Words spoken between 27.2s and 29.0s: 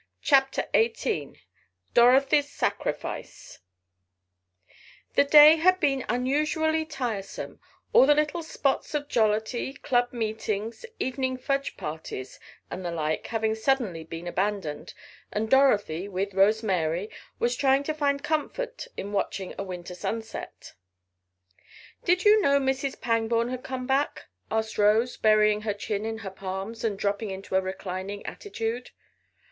into a reclining attitude.